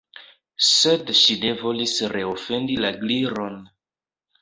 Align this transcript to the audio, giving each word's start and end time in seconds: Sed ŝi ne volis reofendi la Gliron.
Sed 0.67 1.13
ŝi 1.19 1.37
ne 1.45 1.53
volis 1.61 1.95
reofendi 2.17 2.83
la 2.83 2.95
Gliron. 3.07 3.65